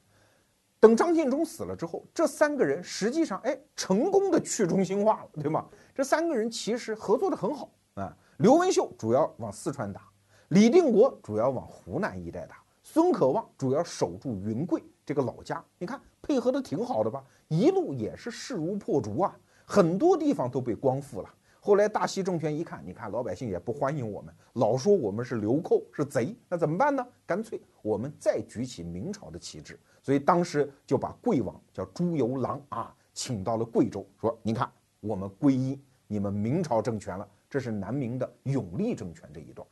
[0.77, 5.65] 等张献忠死了之后，这三个人实际上哎，成功的去中心化了，对吗？
[5.95, 8.13] 这三个人其实合作的很好啊。
[8.39, 10.01] 刘文秀主要往四川打。
[10.49, 15.63] 李定国主要往湖南一带打，孙可望主要守住云贵这个老家。
[15.77, 17.23] 你看配合的挺好的吧？
[17.47, 21.33] 一路也是势如破竹啊，很多地方都被光复了。
[21.61, 27.07] 后来大西政权一看，你看老百姓也不欢迎我们，老说我们是流寇是贼，那怎么办呢？
[27.25, 29.79] 干脆我们再举起明朝的旗帜。
[30.03, 37.25] 所以当时就把贵王叫朱由榔啊，请到了贵州，说你看我们皈依你们明朝政权了。
[37.49, 39.65] 这是南明的永历政权这一段。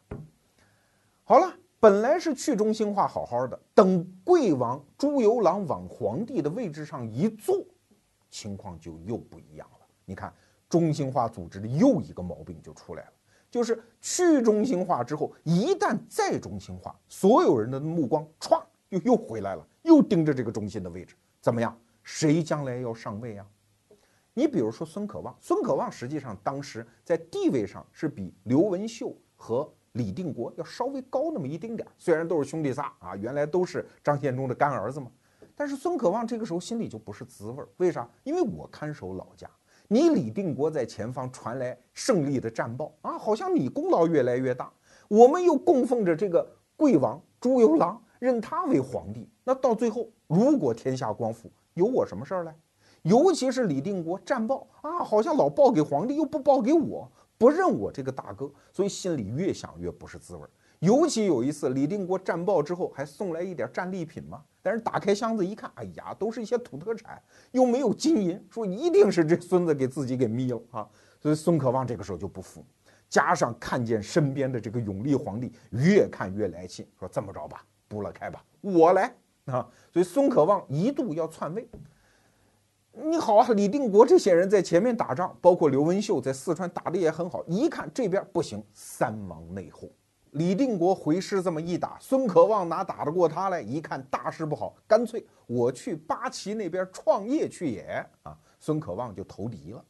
[1.25, 1.53] 好了，
[1.85, 7.63] 本来是去中心化好好的，等贵王朱由榔往皇帝的位置上一坐，
[8.31, 9.85] 情况就又不一样了。
[10.03, 10.33] 你看，
[10.67, 13.13] 中心化组织的又一个毛病就出来了，
[13.51, 21.79] 就是去中心化之后，一旦再中心化，所有人的目光歘又又回来了，又盯着这个中心的位置，怎么样？
[22.01, 23.45] 谁将来要上位啊？
[24.33, 35.07] 你比如说孙可望，孙可望实际上当时在地位上是比刘文秀和李定国要稍微高那么一丁点儿，虽然都是兄弟仨啊，原来都是张献忠的干儿子嘛。
[35.55, 38.07] 但是孙可望这个时候心里就不是滋味儿，为啥？
[38.23, 39.49] 因为我看守老家，
[39.87, 44.69] 你李定国在前方传来胜利的战报啊，好像你功劳越来越大，
[45.07, 49.29] 我们又供奉着这个贵王朱由榔，认他为皇帝。
[49.45, 52.51] 那到最后，如果天下光复，有我什么事儿嘞？
[53.03, 60.47] 尤其是李定国战报啊，好像老报给皇帝，又不报给我，不认我这个大哥，所以心里越想越不是滋味。
[60.79, 67.21] 尤其有一次，李定国战报之后还送来一点战利品嘛，但是打开箱子一看，哎呀，都是一些土特产，
[67.51, 70.87] 又没有金银，说一定是这孙子给自己给眯了啊。
[71.19, 72.63] 所以孙可望这个时候就不服，
[73.09, 79.67] 加上看见身边的这个永历皇帝越看越来气，说这么着吧，不了开吧，我来啊。
[79.91, 81.67] 所以孙可望一度要篡位。
[82.97, 87.43] 你好啊，李定国这些人在前面打仗，包括刘文秀在四川打的也很好。
[87.45, 89.89] 一看这边不行，三王内讧，
[90.31, 93.61] 李定国回师这么一打，孙可望哪打得过他来？
[93.61, 98.37] 一看大事不好，干脆我去八旗那边创业去也啊！
[98.61, 99.83] 孙可望就投敌了。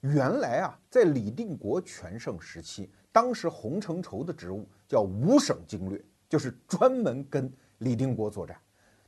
[0.00, 8.56] 原来啊，在李定国全盛时期，当时洪承畴的职务叫五省经略，就是专门跟李定国作战，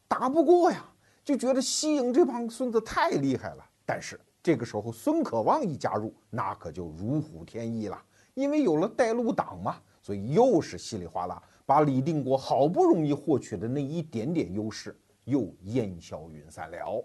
[0.08, 0.84] 打不过呀。
[1.26, 8.00] 就觉得西营这帮孙子太厉害了，但是这个时候孙可望一加入，那可就如虎添翼了，
[8.34, 17.04] 因为有了带路党嘛，所以又是稀里哗啦，把李定国好不容易获取的那一点点优势又烟消云散了。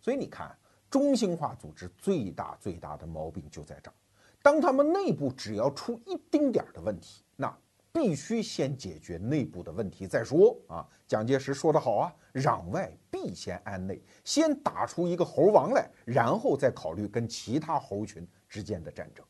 [0.00, 0.56] 所以你看，
[0.88, 3.94] 中心化组织最大最大的毛病就在这儿，
[4.40, 7.52] 当他们内部只要出一丁点儿的问题，那。
[7.92, 10.88] 必须先解决内部的问题再说啊！
[11.06, 19.24] 蒋介石说得好啊，“攘外必先安内”，先打出一个猴王来，然后再考虑跟其他猴群之间的战争。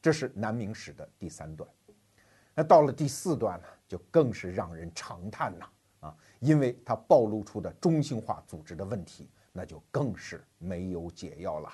[0.00, 1.68] 这是南明史的第三段。
[2.54, 5.66] 那到了第四段呢，就更是让人长叹呐
[6.00, 6.16] 啊！
[6.38, 11.68] 因为它暴露出的中心化组织的问题，那就更是没有解药了。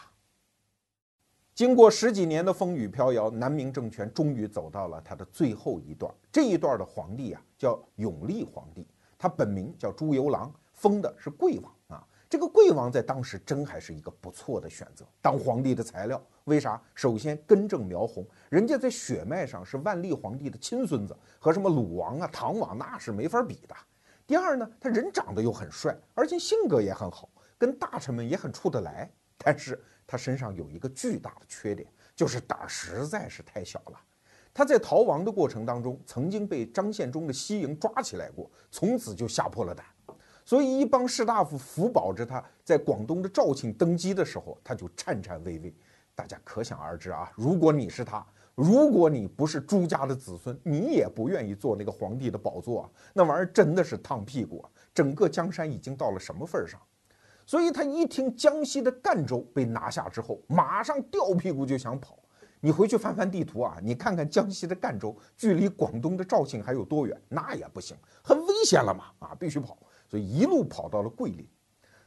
[1.61, 6.11] 经过十几年的风雨飘摇，南明政权终于走到了它的最后一段。
[6.33, 8.87] 这一段的皇帝啊，叫永历皇帝，
[9.19, 12.03] 他本名叫朱由榔，封的是贵王啊。
[12.31, 16.19] 这个贵王在当时真还是一个不错的选择，当皇帝的材料。
[16.45, 16.81] 为啥？
[16.95, 23.77] 首先根正苗红，人家在血脉上是万历皇帝的亲孙子，和什么鲁王啊、唐王那是没法比的。
[24.27, 29.13] 第二呢，他人长得又很帅，而且性格也很好，跟大臣们也很处得来。
[29.37, 29.79] 但是。
[30.11, 34.01] 他身上有一个巨大的缺点，就是胆儿实在是太小了。
[34.53, 39.87] 他在逃亡的过程当中，曾经被张献忠的西营抓起来过，从此就吓破了胆。
[40.45, 45.73] 所以一帮士大夫扶保着他在广东的肇庆登基的时候，他就颤颤巍巍。
[46.13, 52.91] 大家可想而知啊，如果你是他，如果你不是朱家的子孙，你也不愿意坐那个皇帝的宝座啊。
[53.15, 54.71] 那玩意儿真的是烫屁股啊！
[54.93, 56.81] 整个江山已经到了什么份儿上？
[57.51, 62.17] 所以他一听江西的赣州被拿下之后，马上掉屁股就想跑。
[62.61, 67.21] 你回去翻翻地图啊，你看看江西的赣州距离广东的肇庆还有多远？
[67.29, 69.07] 那也不行，很危险了嘛！
[69.19, 69.77] 啊，必须跑。
[70.09, 71.45] 所以一路跑到了桂林。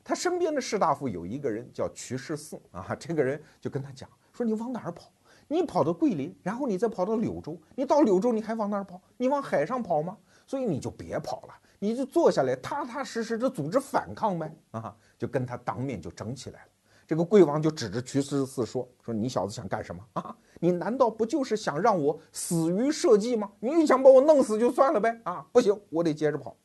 [0.02, 5.12] 他身边的士大夫有一个人叫瞿世嗣啊，这个人就跟他讲说：“你往哪儿跑？
[5.50, 9.02] 你跑到桂林，然后你再跑到柳州，你到柳州你还往哪儿跑？
[9.18, 10.18] 你往海上跑吗？
[10.48, 14.96] 所以你就别跑了。”你就坐下来，踏踏实实的组织反抗呗啊！
[15.20, 16.68] 就跟他当面就争起来了。
[17.06, 20.34] 这个贵王就指着瞿十四说：“说你小子想干什么啊？
[20.62, 23.52] 你难道不就是想让我死于社稷吗？
[23.60, 25.46] 你想把我弄死就算了呗啊！
[25.52, 26.56] 不行，我得接着跑。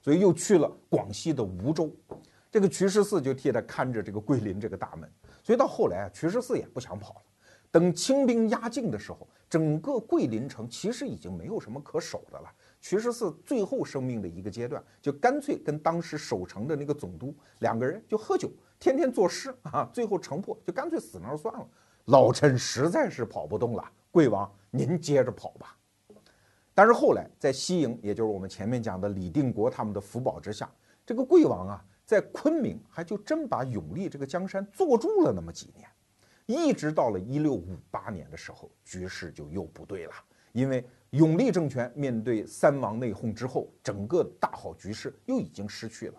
[0.00, 1.94] 所以又去了广西的梧州。
[2.50, 5.06] 这个瞿十四就替他看着这个桂林这个大门。
[5.44, 7.20] 所以到后来啊，瞿十四也不想跑了。
[7.70, 12.50] 等清兵压境的时候，整个桂林城其实已经没有什么可守的了。
[12.82, 21.64] 瞿十四最后生命的一个阶段，就干脆跟当时守城的那个总督两个人就喝酒，天天作诗啊，最后城破，就干脆死那儿算了。
[22.06, 25.78] 老臣实在是跑不动了，贵王您接着跑吧。
[26.74, 30.68] 但是后来在西营，也就是我们前面讲的李定国他们的福保之下，
[31.06, 35.88] 这个贵王啊，在昆明还就真把永历这个江山坐住了那么几年，
[36.46, 40.12] 一直到了一六五八年的时候，局势就又不对了，
[40.50, 40.84] 因为。
[41.12, 46.14] 永历政权面对三王内讧之后，整个大好局势又已经失去了。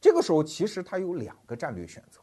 [0.00, 2.20] 这个时候，其实他有两个战略选择。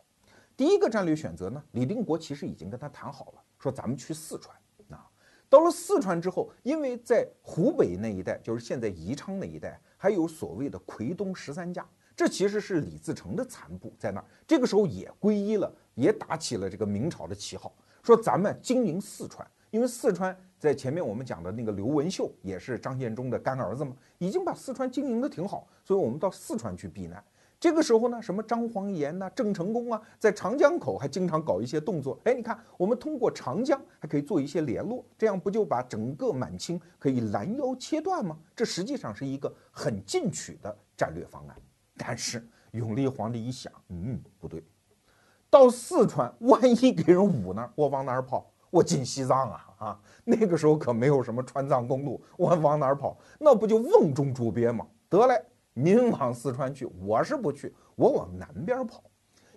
[0.57, 4.53] 第一个战略选择呢，李定国其实已经跟他谈好了，说咱们去四川。
[4.89, 5.09] 啊，
[5.47, 27.23] 到了四川之后，因为在湖北那一带，就是现在宜昌那一带，还有所谓的夔东十三家，这其实是李自成的残部在那儿，这个时候也皈依了，也打起了这个明朝的旗号，说咱们经营四川，因为四川在前面我们讲的那个刘文秀也是张献忠的干儿子嘛，已经把四川经营的挺好，所以我们到四川去避难。
[27.59, 32.15] 这个时候呢，什么张煌言呐、郑成功啊，在长江口还经常搞一些动作。
[32.25, 38.37] 哎，你看，我们通过长江还可以做一些联络，这样不就把整个满清可以拦腰切断吗？
[38.55, 41.55] 这实际上是一个很进取的战略方案。
[41.97, 44.63] 但是永历皇帝一想，嗯，不对，
[45.49, 48.45] 到四川万一给人捂那儿，我往哪儿跑？
[48.69, 49.99] 我进西藏啊啊！
[50.23, 53.17] 那个时候可没有什么川藏公路，我往哪儿跑？
[53.39, 54.85] 那不就瓮中捉鳖吗？
[55.09, 55.33] 得嘞。
[55.73, 59.01] 您往四川去，我是不去，我往南边跑，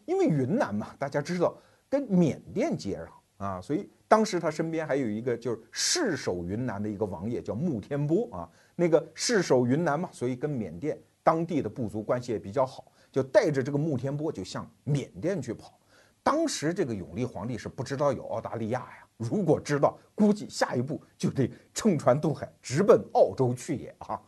[0.05, 1.59] 因为云南嘛，大家知道
[1.91, 15.77] 跟缅甸接壤啊，所以当时他身边还有一个就是世守云南的一个王爷叫穆天波啊，那个世守云南嘛，所以跟缅甸当地的部族关系也比较好，就带着这个穆天波就向缅甸去跑。
[16.22, 24.21] 当时这个永历皇帝是不知道有澳大利亚呀，如果知道，估计下一步就得乘船渡海直奔澳洲去也啊。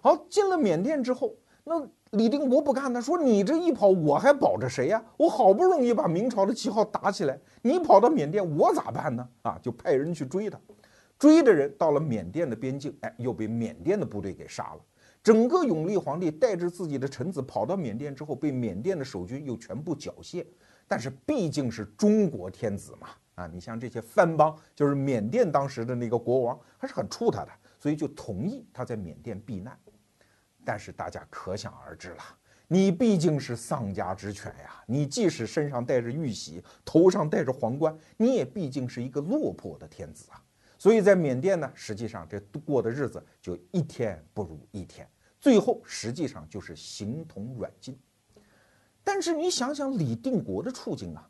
[0.00, 5.02] 好，进了缅甸之后，那李定国不干他说你这一跑，我还保着谁呀？
[5.16, 9.28] 我好不容易把明朝的旗号打起来，你跑到缅甸，我咋办呢？
[9.42, 10.58] 啊，就派人去追他，
[11.18, 14.80] 追的人到了缅甸的边境，哎，又被缅甸的部队给杀了。
[15.22, 20.44] 整个永历皇帝带着自己的臣子跑到缅甸之后，被缅甸的守军又全部缴械。
[20.88, 29.78] 但是毕竟是中国天子嘛，啊，你像这些藩邦，就是缅甸当时的那个国王，还是很怵他的，所以就同意他在缅甸避难。
[30.64, 32.22] 但是大家可想而知了，
[32.68, 34.84] 你毕竟是丧家之犬呀！
[34.86, 40.40] 你即使身上带着玉玺，头上戴着皇冠，你也毕竟是一个落魄的天子啊！
[40.78, 45.08] 所以在缅甸呢，实际上这过的日子就一天不如一天，
[45.40, 47.98] 最后实际上就是形同软禁。
[49.02, 51.28] 但是你想想李定国的处境啊，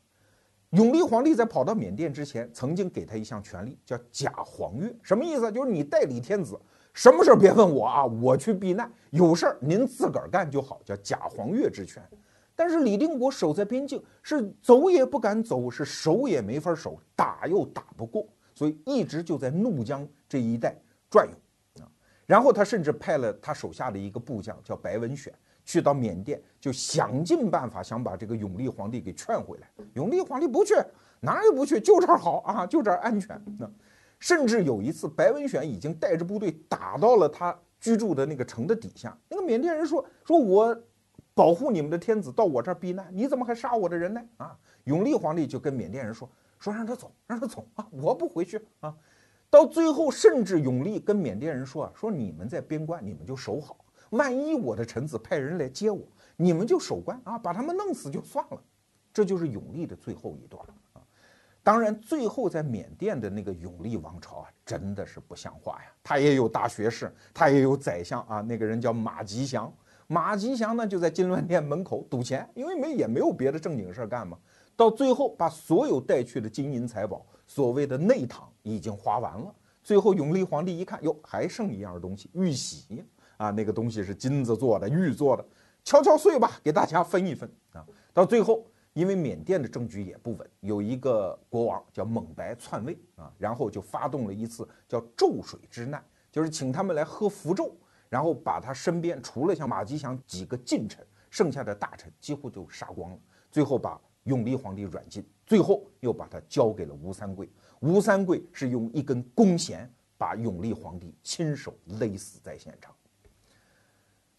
[0.73, 5.53] 永历皇帝在跑到缅甸之前，曾经给他一项权利，叫假皇岳，什么意思？
[5.53, 6.59] 就是你代理天子。
[6.95, 8.91] 什么事儿别问我啊，我去避难。
[9.11, 12.03] 有事儿您自个儿干就好，叫假黄钺之权。
[12.55, 20.75] 但是李定国守在边境，是走也不敢走，是守也没法守，打又打不过，所以一直就在怒江这一带
[21.11, 21.89] 转悠啊。
[22.27, 25.33] 然后他甚至派了他手下的一个部将叫白文选，
[25.65, 29.69] 去到缅甸，就想尽办法想把这个永历皇帝给劝回来。
[29.95, 30.75] 永历皇帝不去，
[31.21, 33.41] 哪儿也不去，就这儿好啊，就这儿安全。
[33.59, 33.71] 那。
[34.19, 39.19] 甚至有一次，白文选已经带着部队打到了他居住的那个城的底下。
[39.29, 40.81] 那个缅甸人说：“说我
[41.35, 48.95] 保护你们的天子到我这儿避难，你怎么还杀我的人呢？”啊，永历皇帝就跟缅甸人说：“说让他走，让他走啊，我不回去啊。”
[49.51, 56.01] 到最后，甚至永历跟缅甸人说：“啊，说你们在边关，你们就守好，万一我的臣子派人来接我，
[56.37, 58.63] 你们就守关啊，把他们弄死就算了。”
[59.13, 60.63] 这就是永历的最后一段
[60.95, 61.03] 啊。
[61.63, 65.93] 当然，最后在缅甸的那个永历王朝啊，真的是不像话呀！
[66.03, 68.41] 他也有大学士，他也有宰相啊。
[68.41, 69.73] 那个人叫马吉祥，
[70.07, 74.37] 马吉祥呢就在金銮殿门口赌钱，因为没也没有别的正经事儿干嘛。
[74.75, 79.55] 到最后把所有带去的金银财宝，所谓的内堂已经花完了。
[79.85, 83.05] 最后永历皇帝一看，哟，还剩一样东西，玉玺
[83.43, 85.45] 啊，那个东西是金子做的，玉做的，
[85.85, 87.85] 敲敲碎吧，给大家分一分啊。
[88.13, 88.65] 到最后。
[88.95, 97.75] 因为缅甸的政局也不稳，有一个国王叫蒙白篡位啊，然后就发动了一次叫咒水之难，就是请他们来喝符咒，
[98.11, 103.19] 然后把他身边除了像马吉祥几个近臣，剩下的大臣几乎都杀光了，
[103.51, 107.51] 最后把永历皇帝软禁，最后又把他交给了吴三桂。
[107.81, 112.95] 吴三桂是用一根弓弦把永历皇帝亲手勒死在现场。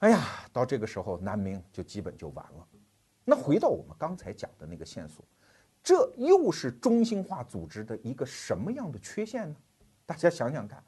[0.03, 2.67] 哎呀，到这个时候南明就基本就完了。
[3.23, 5.23] 那回到我们刚才讲的那个线索，
[5.81, 9.55] 这又是中心化组织的一个什么样的缺陷呢？
[10.05, 10.83] 大家想想看，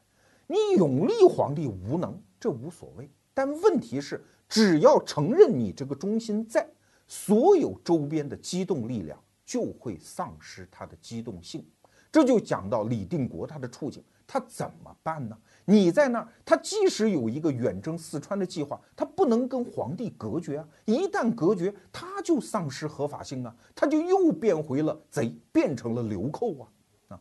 [0.46, 6.68] 你永历皇帝无能，这无所谓，但问题是，只要承认你这个中心在，
[7.06, 11.66] 所有周边的机动力量就会丧失它的机动性。
[12.12, 15.38] 这就讲到李定国他的处境，他怎么办呢？
[15.68, 20.68] 你在那儿，他即使有一个远征四川的计划，他不能跟皇帝隔绝啊！
[20.84, 23.52] 一旦隔绝，他就丧失合法性啊！
[23.74, 26.68] 他就又变回了贼，变成了流寇啊！
[27.08, 27.20] 啊，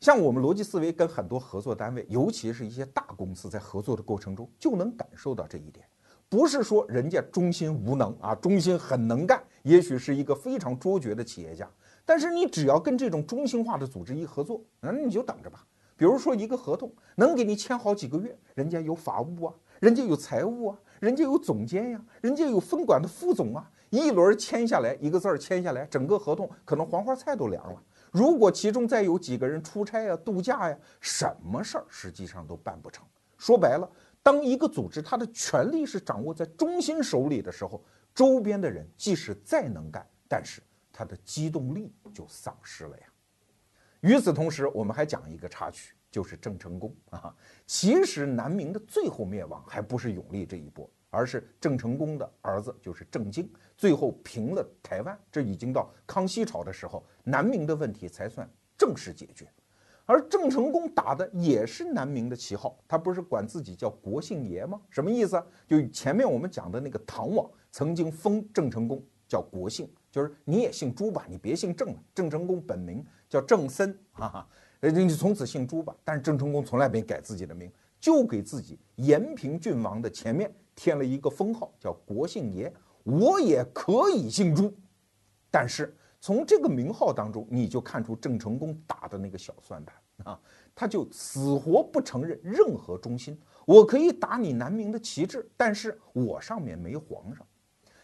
[0.00, 5.86] 像我们逻辑思维跟很多合作单位，尤其是一些大公司在合作的过程中，就能感受到这一点。
[6.28, 11.70] 不是说人家中心无能啊，中心很能干，也许是一个非常卓绝的企业家，
[12.04, 15.64] 但是你只要跟这种中心化的组织一合作，那你就等着吧。
[16.02, 27.80] 比如说一个合同能给你签好几个月，人家有法务啊，人家有财务啊，人家有总监呀，人家有分管的副总啊，一轮签下来，一个字儿签下来，整个合同可能黄花菜都凉了。
[28.10, 33.06] 如果其中再有几个人出差呀、度假呀，什么事儿实际上都办不成。
[33.38, 33.88] 说白了，
[34.24, 37.80] 当一个组织它的权力是掌握在中心手里的时候，
[38.12, 40.60] 周边的人即使再能干，但是
[40.92, 43.04] 他的机动力就丧失了呀。
[44.02, 45.94] 与此同时，我们还讲一个插曲。
[46.12, 47.34] 就是郑成功啊！
[47.66, 55.18] 其实南明的最后灭亡还不是永历这一波，而是郑成功的儿子，就是郑经，最后平了台湾。
[55.30, 58.46] 这已经到康熙朝的时候，南明的问题才算
[58.76, 59.48] 正式解决。
[60.04, 64.78] 而郑成功打的也是南明的旗号，他不是管自己叫国姓爷吗？
[64.90, 65.42] 什么意思？
[65.66, 72.02] 就前面我们讲的那个唐王曾经封郑成功叫国姓，就是你也姓朱吧，你别姓郑了。
[72.14, 73.02] 郑成功本名
[73.32, 74.46] 叫郑森，哈哈。
[74.80, 82.70] 你从此姓朱吧，但是郑成功从来没改自己的名，就给自己延平郡王的前面添了一个封号，叫国姓爷。
[83.04, 84.70] 我也可以姓朱，
[85.50, 90.40] 但是从这个名号当中，你就看出郑成功打的那个小算盘啊，
[90.74, 93.40] 他就死活不承认任何忠心。
[93.64, 97.46] 我可以打你南明的旗帜，但是我上面没皇上。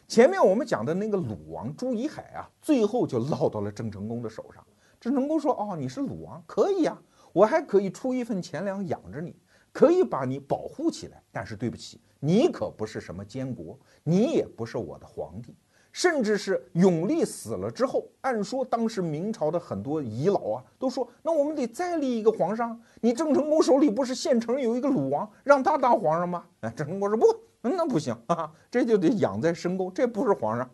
[0.07, 4.65] 前面我们讲的那个鲁王朱贻海啊，最后就落到了郑成功的手上。
[5.09, 7.01] 郑成功说：“哦，你是鲁王，可以啊，
[7.33, 9.35] 我还可以出一份钱粮养着你，
[9.73, 11.23] 可以把你保护起来。
[11.33, 15.57] 但是对不起，你可不是什么监国，你也不是我的皇帝，
[15.93, 22.79] 甚至是永历死了之后，按说当时明朝的很多遗老啊，都说那我们得再立一个皇上。
[23.01, 26.45] 你郑成功手里不是现成有一个鲁王，让他当皇上吗？
[26.61, 27.27] 哎，郑成功说不，
[27.63, 30.69] 那不行啊，这就得养在深宫，这不是皇上。”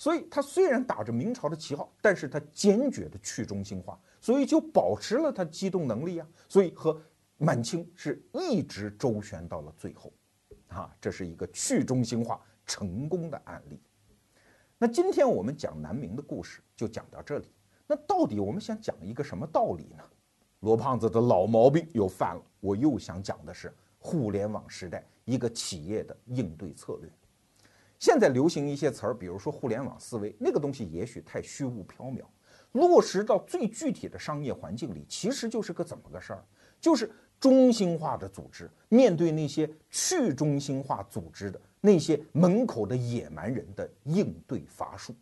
[0.00, 6.26] 所以，他虽然打着明朝的旗号，但是他坚决的去中心化，所以就保持了他机动能力啊。
[6.48, 6.98] 所以和
[7.36, 10.10] 满清是一直周旋到了最后，
[10.68, 13.78] 啊，这是一个去中心化成功的案例。
[14.78, 17.52] 那今天我们讲南明的故事就讲到这里。
[17.86, 20.02] 那到底我们想讲一个什么道理呢？
[20.60, 27.10] 罗胖子的老毛病又犯了，我又想讲的是互联网时代一个企业的应对策略。
[28.00, 32.24] 现在流行一些词儿，比如说互联网思维，那个东西也许太虚无缥缈，
[32.72, 36.42] 落实到最具体的商业环境里，其实就是个怎么个事儿？
[36.80, 45.14] 就是中心化的组织面对那些去中心化组织的那些门口的野蛮人的应对法术。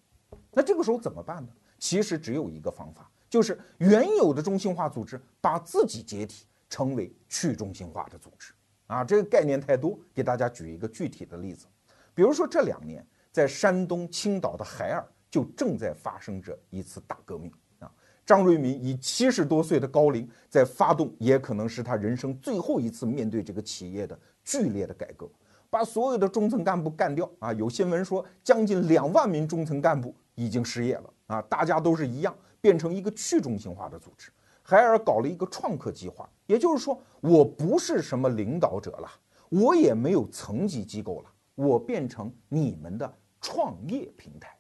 [0.53, 1.49] 那这个时候怎么办呢？
[1.81, 8.53] 其实只有一个方法，就是原有的中心化组织把自己解体，成为去中心化的组织。
[8.87, 11.67] 啊，这个概念太多，给大家举一个具体的例子。
[12.19, 17.49] 比如说，这两年在山东青岛的海尔就正在发生着一次大革命
[17.79, 17.89] 啊！
[18.27, 25.31] 张瑞敏以七十多岁的高龄在发动，也可能是他人生最后一次面对这个企业的剧烈的改革，
[25.71, 27.53] 把所有的中层干部干掉啊！
[27.53, 31.41] 有新闻说，将近两万名中层干部已经失业了啊！
[31.43, 34.33] 大家都是一样，变成一个去中心化的组织。
[34.65, 39.09] 海尔搞了一个创客计划，也就是说，我不是什么领导者了，
[39.51, 41.31] 我也没有层级机构了。
[41.59, 44.57] 我变成你们的创业平台，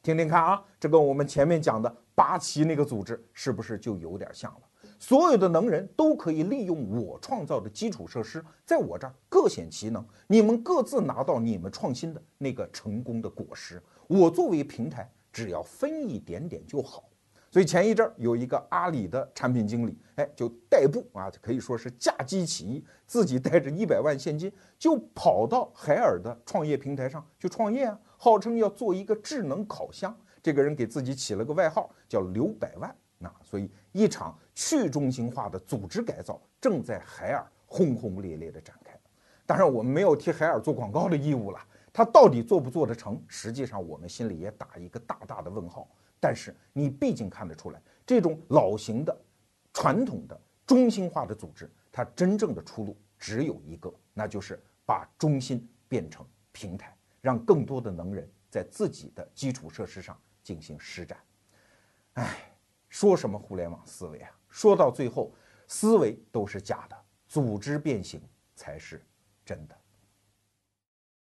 [0.00, 4.60] 听听看啊，这跟我们前面讲的八旗那个组织是不是就有点像了？
[4.96, 17.08] 所有的能人都可以利用我创造的基础设施，在我这儿各显其能，你们各自拿到你们创新的那个成功的果实，我作为平台，只要分一点点就好。
[17.56, 30.14] 所以前一阵儿有一个阿里的产品经理，哎，就代步啊，可以说是驾机起义，自己带着一百万现金就跑到海尔的创业平台上去创业啊，号称要做一个智能烤箱。
[30.42, 32.94] 这个人给自己起了个外号叫刘百万。
[33.16, 38.92] 那所以一场去中心化的组织改造正在海尔轰轰烈烈地展开。
[39.46, 41.58] 当然，我们没有替海尔做广告的义务了，
[41.90, 45.88] 他到底做不做得成，实际上我们心里也打一个大大的问号。
[46.20, 49.16] 但是你毕竟看得出来，这种老型的、
[49.72, 61.18] 传统的、中心化的组织，它真正的出路只有一个，那就是把中心变成平台，让更多的能人在自己的基础设施上进行施展。
[62.14, 62.52] 哎，
[62.88, 64.30] 说什么互联网思维啊？
[64.48, 65.32] 说到最后，
[65.68, 66.96] 思维都是假的，
[67.28, 68.20] 组织变形
[68.54, 69.04] 才是
[69.44, 69.76] 真的。